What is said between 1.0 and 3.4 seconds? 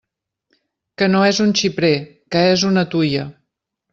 Que no és un xiprer, que és una tuia!